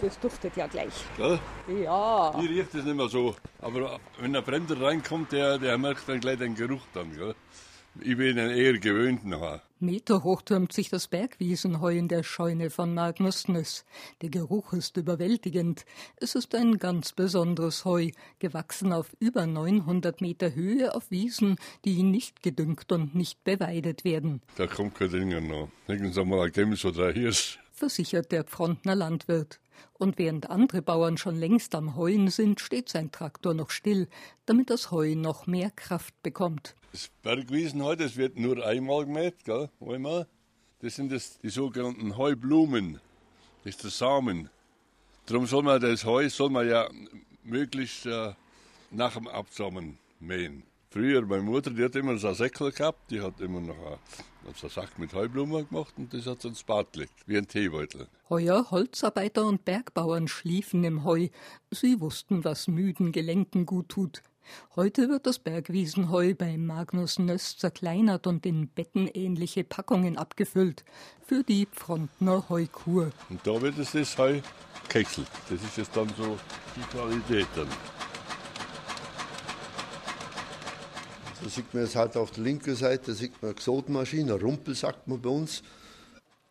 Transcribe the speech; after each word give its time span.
das 0.00 0.18
duftet 0.18 0.56
ja 0.56 0.66
gleich. 0.66 0.92
Gell? 1.16 1.38
Ja. 1.82 2.34
Hier 2.38 2.50
riecht 2.50 2.74
es 2.74 2.84
nicht 2.84 2.96
mehr 2.96 3.08
so. 3.08 3.34
Aber 3.60 3.98
wenn 4.18 4.34
ein 4.34 4.44
Fremder 4.44 4.80
reinkommt, 4.80 5.32
der, 5.32 5.58
der 5.58 5.78
merkt 5.78 6.08
dann 6.08 6.20
gleich 6.20 6.38
den 6.38 6.54
Geruch 6.54 6.82
dann. 6.94 7.14
Gell? 7.14 7.34
Ich 7.98 8.16
bin 8.16 8.36
dann 8.36 8.50
eher 8.50 8.78
gewöhnt 8.78 9.26
nachher. 9.26 9.62
Meterhoch 9.80 10.42
türmt 10.42 10.72
sich 10.72 10.90
das 10.90 11.08
Bergwiesenheu 11.08 11.96
in 11.96 12.06
der 12.06 12.22
Scheune 12.22 12.70
von 12.70 12.94
Magnus 12.94 13.48
Nüss. 13.48 13.84
Der 14.22 14.30
Geruch 14.30 14.72
ist 14.74 14.96
überwältigend. 14.96 15.84
Es 16.16 16.34
ist 16.34 16.54
ein 16.54 16.78
ganz 16.78 17.12
besonderes 17.12 17.84
Heu, 17.84 18.10
gewachsen 18.38 18.92
auf 18.92 19.08
über 19.18 19.46
900 19.46 20.20
Meter 20.20 20.54
Höhe 20.54 20.94
auf 20.94 21.10
Wiesen, 21.10 21.56
die 21.84 22.02
nicht 22.02 22.42
gedüngt 22.42 22.92
und 22.92 23.14
nicht 23.14 23.42
beweidet 23.42 24.04
werden. 24.04 24.40
Da 24.56 24.66
kommt 24.66 24.94
kein 24.94 25.10
Ding 25.10 25.48
noch. 25.48 25.68
Denken 25.88 26.12
Sie 26.12 26.24
mal, 26.24 26.46
ein 26.46 26.52
Gems 26.52 26.84
oder 26.84 27.10
Hirsch. 27.10 27.58
Versichert 27.80 28.30
der 28.30 28.44
Pfrontner 28.44 28.94
Landwirt. 28.94 29.58
Und 29.94 30.18
während 30.18 30.50
andere 30.50 30.82
Bauern 30.82 31.16
schon 31.16 31.36
längst 31.36 31.74
am 31.74 31.96
Heuen 31.96 32.28
sind, 32.28 32.60
steht 32.60 32.88
sein 32.88 33.10
Traktor 33.10 33.54
noch 33.54 33.70
still, 33.70 34.08
damit 34.46 34.70
das 34.70 34.90
Heu 34.90 35.14
noch 35.16 35.46
mehr 35.46 35.70
Kraft 35.70 36.14
bekommt. 36.22 36.76
Das 36.92 37.10
Bergwiesen 37.22 37.82
heute, 37.82 38.04
das 38.04 38.16
wird 38.16 38.38
nur 38.38 38.64
einmal 38.64 39.06
gemäht, 39.06 39.44
gell? 39.44 39.70
Einmal. 39.80 40.26
Das 40.80 40.96
sind 40.96 41.10
das, 41.10 41.38
die 41.38 41.48
sogenannten 41.50 42.16
Heublumen. 42.16 43.00
Das 43.64 43.74
ist 43.74 43.84
der 43.84 43.90
Samen. 43.90 44.50
Darum 45.26 45.46
soll 45.46 45.62
man 45.62 45.80
das 45.80 46.04
Heu 46.04 46.28
soll 46.28 46.50
man 46.50 46.68
ja 46.68 46.88
möglichst 47.42 48.06
äh, 48.06 48.32
nach 48.90 49.14
dem 49.14 49.28
Absamen 49.28 49.98
mähen. 50.18 50.62
Früher, 50.92 51.24
meine 51.24 51.42
Mutter, 51.42 51.70
die 51.70 51.84
hat 51.84 51.94
immer 51.94 52.18
so 52.18 52.26
einen 52.26 52.36
Säckel 52.36 52.72
gehabt, 52.72 53.12
die 53.12 53.20
hat 53.20 53.40
immer 53.40 53.60
noch 53.60 53.76
einen, 53.76 54.54
so 54.56 54.66
einen 54.66 54.70
Sack 54.70 54.98
mit 54.98 55.14
Heublumen 55.14 55.68
gemacht 55.68 55.94
und 55.96 56.12
das 56.12 56.26
hat 56.26 56.42
sie 56.42 56.48
ins 56.48 56.64
Bad 56.64 56.92
gelegt, 56.92 57.12
wie 57.26 57.38
ein 57.38 57.46
Teebeutel. 57.46 58.08
Heuer 58.28 58.72
Holzarbeiter 58.72 59.46
und 59.46 59.64
Bergbauern 59.64 60.26
schliefen 60.26 60.82
im 60.82 61.04
Heu. 61.04 61.28
Sie 61.70 62.00
wussten, 62.00 62.42
was 62.42 62.66
müden 62.66 63.12
Gelenken 63.12 63.66
gut 63.66 63.88
tut. 63.88 64.20
Heute 64.74 65.08
wird 65.08 65.28
das 65.28 65.38
Bergwiesenheu 65.38 66.34
bei 66.34 66.58
Magnus 66.58 67.20
Nöss 67.20 67.56
zerkleinert 67.56 68.26
und 68.26 68.44
in 68.44 68.66
bettenähnliche 68.66 69.62
Packungen 69.62 70.18
abgefüllt. 70.18 70.84
Für 71.24 71.44
die 71.44 71.66
Pfrontner 71.66 72.48
Heukur. 72.48 73.12
Und 73.28 73.46
da 73.46 73.62
wird 73.62 73.78
es 73.78 73.92
das 73.92 74.18
Heu 74.18 74.40
gekechselt. 74.88 75.28
Das 75.48 75.62
ist 75.62 75.76
jetzt 75.76 75.96
dann 75.96 76.08
so 76.16 76.36
die 76.74 76.80
Qualität 76.80 77.46
dann. 77.54 77.68
Da 81.42 81.48
sieht 81.48 81.72
man 81.72 81.84
jetzt 81.84 81.96
halt 81.96 82.16
auf 82.16 82.30
der 82.32 82.44
linken 82.44 82.74
Seite, 82.74 83.12
da 83.12 83.12
sieht 83.14 83.32
man 83.40 83.50
eine 83.50 83.54
Gesotmaschine, 83.54 84.34
ein 84.34 84.40
Rumpel 84.40 84.74
sagt 84.74 85.08
man 85.08 85.20
bei 85.20 85.30
uns. 85.30 85.62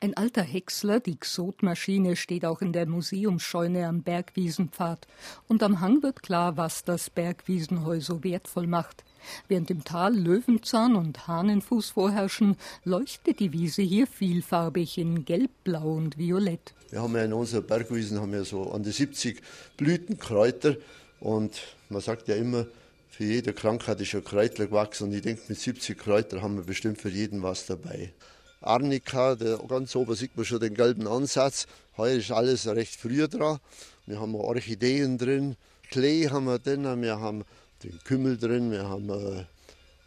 Ein 0.00 0.16
alter 0.16 0.42
Häcksler, 0.42 1.00
die 1.00 1.16
Xotmaschine, 1.16 2.14
steht 2.14 2.44
auch 2.44 2.62
in 2.62 2.72
der 2.72 2.86
Museumsscheune 2.86 3.86
am 3.86 4.02
Bergwiesenpfad. 4.02 5.08
Und 5.48 5.64
am 5.64 5.80
Hang 5.80 6.04
wird 6.04 6.22
klar, 6.22 6.56
was 6.56 6.84
das 6.84 7.10
Bergwiesenheu 7.10 8.00
so 8.00 8.22
wertvoll 8.22 8.68
macht. 8.68 9.04
Während 9.48 9.70
im 9.72 9.82
Tal 9.82 10.14
Löwenzahn 10.14 10.94
und 10.94 11.26
Hahnenfuß 11.26 11.90
vorherrschen, 11.90 12.56
leuchtet 12.84 13.40
die 13.40 13.52
Wiese 13.52 13.82
hier 13.82 14.06
vielfarbig 14.06 14.98
in 14.98 15.24
Gelb, 15.24 15.50
Blau 15.64 15.94
und 15.94 16.16
Violett. 16.16 16.74
Wir 16.90 17.02
haben 17.02 17.16
ja 17.16 17.24
in 17.24 17.32
unserer 17.32 17.62
Bergwiesen 17.62 18.20
haben 18.20 18.32
wir 18.32 18.44
so 18.44 18.70
an 18.70 18.84
die 18.84 18.92
70 18.92 19.42
Blütenkräuter 19.76 20.76
und 21.18 21.60
man 21.88 22.00
sagt 22.00 22.28
ja 22.28 22.36
immer, 22.36 22.66
für 23.08 23.24
jede 23.24 23.52
Krankheit 23.52 24.00
ist 24.00 24.14
ein 24.14 24.24
Kräutler 24.24 24.66
gewachsen 24.66 25.04
und 25.08 25.14
ich 25.14 25.22
denke, 25.22 25.42
mit 25.48 25.58
70 25.58 25.98
Kräutern 25.98 26.42
haben 26.42 26.56
wir 26.56 26.64
bestimmt 26.64 27.00
für 27.00 27.08
jeden 27.08 27.42
was 27.42 27.66
dabei. 27.66 28.12
Arnika, 28.60 29.34
der, 29.34 29.58
ganz 29.68 29.94
oben 29.96 30.14
sieht 30.14 30.36
man 30.36 30.44
schon 30.44 30.60
den 30.60 30.74
gelben 30.74 31.06
Ansatz. 31.06 31.66
Heuer 31.96 32.16
ist 32.16 32.30
alles 32.30 32.66
recht 32.66 32.96
früh 32.96 33.26
dran. 33.28 33.58
Wir 34.06 34.20
haben 34.20 34.34
Orchideen 34.34 35.18
drin, 35.18 35.56
Klee 35.90 36.28
haben 36.28 36.46
wir 36.46 36.58
drin, 36.58 36.84
wir 37.02 37.20
haben 37.20 37.44
den 37.82 37.98
Kümmel 38.04 38.36
drin, 38.36 38.70
wir 38.70 38.88
haben 38.88 39.10
äh, 39.10 39.44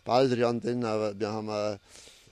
Baldrian 0.06 0.60
drin, 0.60 0.82
wir 0.82 1.32
haben 1.32 1.50
äh, 1.50 1.78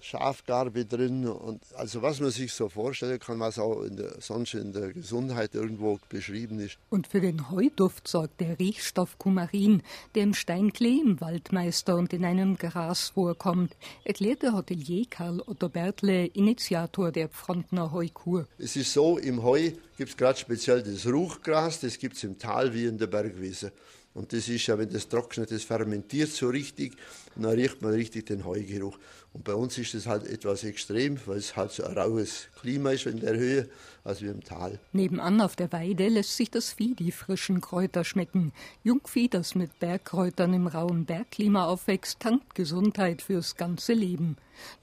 Schafgarbe 0.01 0.85
drin. 0.85 1.27
Und 1.27 1.61
also 1.75 2.01
was 2.01 2.19
man 2.19 2.31
sich 2.31 2.53
so 2.53 2.69
vorstellen 2.69 3.19
kann, 3.19 3.39
was 3.39 3.59
auch 3.59 3.83
in 3.83 3.97
der, 3.97 4.15
sonst 4.19 4.53
in 4.53 4.73
der 4.73 4.93
Gesundheit 4.93 5.55
irgendwo 5.55 5.99
beschrieben 6.09 6.59
ist. 6.59 6.77
Und 6.89 7.07
für 7.07 7.21
den 7.21 7.49
Heuduft 7.51 8.07
sorgt 8.07 8.41
der 8.41 8.59
Riechstoff 8.59 9.17
Kumarin, 9.17 9.81
der 10.15 10.23
im 10.23 10.33
Steinklee 10.33 10.99
im 11.03 11.21
Waldmeister 11.21 11.95
und 11.95 12.13
in 12.13 12.25
einem 12.25 12.57
Gras 12.57 13.09
vorkommt, 13.09 13.75
erklärt 14.03 14.43
der 14.43 14.53
Hotelier 14.53 15.05
Karl 15.09 15.41
Otto 15.45 15.69
Bertle, 15.69 16.25
Initiator 16.27 17.11
der 17.11 17.29
Pfrontner 17.29 17.91
Heukur. 17.91 18.47
Es 18.57 18.75
ist 18.75 18.93
so, 18.93 19.17
im 19.17 19.43
Heu 19.43 19.71
gibt 19.97 20.11
es 20.11 20.17
gerade 20.17 20.39
speziell 20.39 20.81
das 20.81 21.05
Ruchgras, 21.05 21.81
das 21.81 21.97
gibt 21.97 22.15
es 22.15 22.23
im 22.23 22.37
Tal 22.37 22.73
wie 22.73 22.85
in 22.85 22.97
der 22.97 23.07
Bergwiese. 23.07 23.71
Und 24.13 24.33
das 24.33 24.49
ist 24.49 24.67
ja, 24.67 24.77
wenn 24.77 24.89
das 24.89 25.07
trocknet, 25.07 25.51
das 25.51 25.63
fermentiert 25.63 26.29
so 26.29 26.49
richtig, 26.49 26.93
und 27.35 27.43
dann 27.43 27.53
riecht 27.53 27.81
man 27.81 27.93
richtig 27.93 28.25
den 28.25 28.43
Heugeruch. 28.43 28.97
Und 29.33 29.43
bei 29.43 29.53
uns 29.53 29.77
ist 29.77 29.93
das 29.93 30.07
halt 30.07 30.25
etwas 30.25 30.63
extrem, 30.63 31.19
weil 31.27 31.37
es 31.37 31.55
halt 31.55 31.71
so 31.71 31.83
ein 31.83 31.95
raues 31.95 32.47
Klima 32.59 32.91
ist 32.91 33.05
in 33.05 33.19
der 33.19 33.37
Höhe, 33.37 33.69
als 34.03 34.21
wie 34.21 34.27
im 34.27 34.43
Tal. 34.43 34.79
Nebenan 34.91 35.39
auf 35.39 35.55
der 35.55 35.71
Weide 35.71 36.07
lässt 36.07 36.35
sich 36.35 36.49
das 36.49 36.73
Vieh 36.73 36.95
die 36.95 37.11
frischen 37.11 37.61
Kräuter 37.61 38.03
schmecken. 38.03 38.51
Jungvieh, 38.83 39.29
das 39.29 39.53
mit 39.53 39.77
Bergkräutern 39.79 40.53
im 40.53 40.67
rauen 40.67 41.05
Bergklima 41.05 41.67
aufwächst, 41.67 42.19
tankt 42.19 42.55
Gesundheit 42.55 43.21
fürs 43.21 43.55
ganze 43.55 43.93
Leben. 43.93 44.37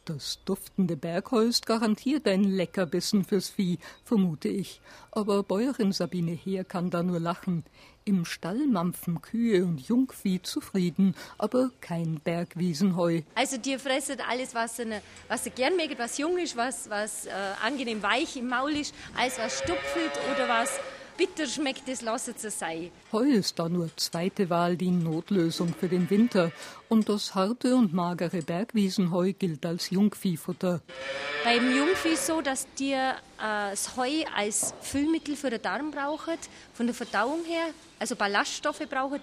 Das 0.04 0.38
duftende 0.44 0.96
Bergheu 0.96 1.44
ist 1.44 1.66
garantiert 1.66 2.26
ein 2.28 2.44
Leckerbissen 2.44 3.24
fürs 3.24 3.48
Vieh, 3.48 3.78
vermute 4.04 4.48
ich. 4.48 4.80
Aber 5.10 5.42
Bäuerin 5.42 5.92
Sabine 5.92 6.32
Heer 6.32 6.64
kann 6.64 6.90
da 6.90 7.02
nur 7.02 7.20
lachen. 7.20 7.64
Im 8.04 8.24
Stall 8.24 8.68
mampfen 8.68 9.20
Kühe 9.20 9.64
und 9.64 9.80
Jungvieh 9.80 10.40
zufrieden, 10.40 11.16
aber 11.38 11.70
kein 11.80 12.20
Bergwiesenheu. 12.20 13.22
Also 13.34 13.56
die 13.56 13.78
fressen 13.78 14.18
alles, 14.30 14.54
was 14.54 14.76
sie, 14.76 15.00
was 15.26 15.42
sie 15.42 15.50
gern 15.50 15.74
mögen, 15.74 15.98
was 15.98 16.16
jung 16.16 16.38
ist, 16.38 16.56
was, 16.56 16.88
was 16.88 17.26
äh, 17.26 17.30
angenehm 17.64 18.02
weich 18.04 18.36
im 18.36 18.48
Maul 18.48 18.76
ist, 18.76 18.94
alles 19.16 19.38
was 19.38 19.58
stupfelt 19.58 20.12
oder 20.32 20.48
was 20.48 20.70
bitter 21.16 21.46
schmeckt, 21.46 21.88
das 21.88 22.02
lassen 22.02 22.34
sie 22.36 22.50
sein. 22.50 22.90
Heu 23.12 23.24
ist 23.24 23.58
da 23.58 23.68
nur 23.68 23.90
zweite 23.96 24.50
Wahl 24.50 24.76
die 24.76 24.90
Notlösung 24.90 25.74
für 25.78 25.88
den 25.88 26.08
Winter. 26.10 26.52
Und 26.88 27.08
das 27.08 27.34
harte 27.34 27.74
und 27.74 27.92
magere 27.92 28.42
Bergwiesenheu 28.42 29.32
gilt 29.32 29.66
als 29.66 29.90
Jungviehfutter. 29.90 30.82
Beim 31.44 31.76
Jungvieh 31.76 32.14
ist 32.14 32.26
so, 32.26 32.40
dass 32.40 32.66
die 32.78 32.92
äh, 32.92 33.14
das 33.38 33.96
Heu 33.96 34.24
als 34.34 34.74
Füllmittel 34.80 35.36
für 35.36 35.50
den 35.50 35.62
Darm 35.62 35.90
brauchen, 35.90 36.34
von 36.72 36.86
der 36.86 36.94
Verdauung 36.94 37.44
her, 37.44 37.66
also 37.98 38.16
Ballaststoffe 38.16 38.88
brauchen. 38.88 39.20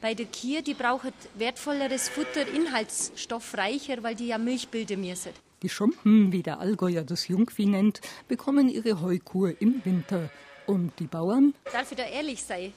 Bei 0.00 0.14
der 0.14 0.26
Kier, 0.26 0.62
die 0.62 0.74
brauchen 0.74 1.12
wertvolleres 1.34 2.08
Futter, 2.08 2.46
inhaltsstoffreicher, 2.54 4.02
weil 4.02 4.14
die 4.14 4.28
ja 4.28 4.38
Milch 4.38 4.68
bilden 4.68 5.00
müssen. 5.00 5.32
Die 5.62 5.70
Schumpen, 5.70 6.32
wie 6.32 6.42
der 6.42 6.60
Allgäuer 6.60 7.02
das 7.02 7.28
Jungvieh 7.28 7.66
nennt, 7.66 8.02
bekommen 8.28 8.68
ihre 8.68 9.00
Heukur 9.00 9.54
im 9.60 9.82
Winter. 9.84 10.30
Und 10.66 10.92
die 10.98 11.06
Bauern? 11.06 11.54
Darf 11.72 11.92
ich 11.92 11.96
da 11.96 12.04
ehrlich 12.04 12.42
sein? 12.42 12.72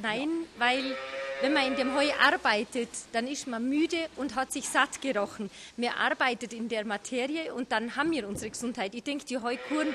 Nein, 0.00 0.28
weil 0.58 0.96
wenn 1.42 1.52
man 1.52 1.66
in 1.66 1.76
dem 1.76 1.94
Heu 1.94 2.08
arbeitet, 2.20 2.88
dann 3.12 3.26
ist 3.26 3.46
man 3.46 3.68
müde 3.68 3.98
und 4.16 4.34
hat 4.34 4.50
sich 4.52 4.66
satt 4.68 5.02
gerochen. 5.02 5.50
Wir 5.76 5.94
arbeiten 5.96 6.48
in 6.56 6.68
der 6.68 6.86
Materie 6.86 7.52
und 7.52 7.70
dann 7.72 7.96
haben 7.96 8.12
wir 8.12 8.26
unsere 8.26 8.50
Gesundheit. 8.50 8.94
Ich 8.94 9.02
denke, 9.02 9.26
die 9.26 9.36
Heukuren 9.36 9.88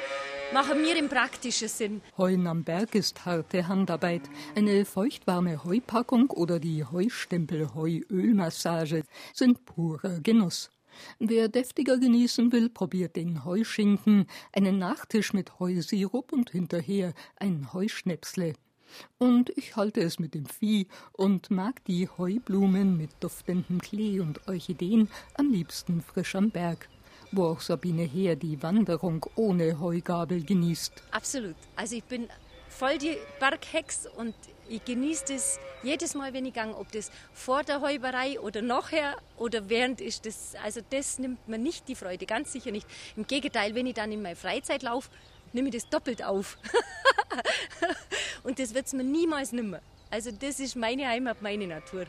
machen 0.53 0.79
mir 0.81 0.95
im 0.97 1.09
praktischen 1.09 1.67
Sinn. 1.67 2.01
Heuen 2.17 2.45
am 2.45 2.63
Berg 2.63 2.93
ist 2.93 3.25
harte 3.25 3.67
Handarbeit. 3.67 4.21
Eine 4.55 4.85
feuchtwarme 4.85 5.63
Heupackung 5.63 6.29
oder 6.29 6.59
die 6.59 6.85
Heustempel-Heuölmassage 6.85 9.01
sind 9.33 9.65
purer 9.65 10.19
Genuss. 10.19 10.69
Wer 11.19 11.47
deftiger 11.47 11.97
genießen 11.97 12.51
will, 12.51 12.69
probiert 12.69 13.15
den 13.15 13.45
Heuschinken, 13.45 14.25
einen 14.53 14.79
Nachtisch 14.79 15.33
mit 15.33 15.59
Heusirup 15.59 16.33
und 16.33 16.49
hinterher 16.51 17.13
ein 17.37 17.73
Heuschnäpsle. 17.73 18.53
Und 19.17 19.51
ich 19.55 19.75
halte 19.75 20.01
es 20.01 20.19
mit 20.19 20.33
dem 20.33 20.45
Vieh 20.45 20.87
und 21.13 21.51
mag 21.51 21.83
die 21.85 22.07
Heublumen 22.07 22.97
mit 22.97 23.11
duftendem 23.19 23.79
Klee 23.79 24.19
und 24.19 24.47
Orchideen 24.47 25.09
am 25.35 25.51
liebsten 25.51 26.01
frisch 26.01 26.35
am 26.35 26.49
Berg, 26.49 26.89
wo 27.31 27.45
auch 27.45 27.61
Sabine 27.61 28.03
Heer 28.03 28.35
die 28.35 28.61
Wanderung 28.63 29.25
ohne 29.35 29.79
Heugabel 29.79 30.43
genießt. 30.43 31.03
Absolut. 31.11 31.55
Also 31.75 31.95
ich 31.95 32.03
bin 32.03 32.27
voll 32.69 32.97
die 32.97 33.17
Berghex 33.39 34.07
und 34.17 34.35
ich 34.69 34.85
genieße 34.85 35.25
das 35.29 35.59
jedes 35.81 36.13
Mal, 36.13 36.33
wenn 36.33 36.45
ich 36.45 36.53
gehe, 36.53 36.75
ob 36.75 36.91
das 36.91 37.11
vor 37.33 37.63
der 37.63 37.81
Heuberei 37.81 38.39
oder 38.39 38.61
nachher 38.61 39.17
oder 39.37 39.67
während 39.69 39.99
ist. 39.99 40.25
Das, 40.25 40.53
also 40.63 40.81
das 40.89 41.17
nimmt 41.17 41.47
mir 41.47 41.57
nicht 41.57 41.87
die 41.87 41.95
Freude, 41.95 42.25
ganz 42.25 42.51
sicher 42.51 42.71
nicht. 42.71 42.87
Im 43.15 43.25
Gegenteil, 43.25 43.73
wenn 43.75 43.87
ich 43.87 43.95
dann 43.95 44.11
in 44.11 44.21
meiner 44.21 44.35
Freizeit 44.35 44.83
laufe, 44.83 45.09
nehme 45.53 45.69
ich 45.69 45.75
das 45.75 45.89
doppelt 45.89 46.23
auf. 46.23 46.57
und 48.43 48.59
das 48.59 48.73
wird 48.73 48.85
es 48.85 48.93
mir 48.93 49.03
niemals 49.03 49.51
nimmer. 49.51 49.81
Also 50.11 50.31
das 50.31 50.59
ist 50.59 50.75
meine 50.75 51.07
Heimat, 51.07 51.41
meine 51.41 51.67
Natur. 51.67 52.05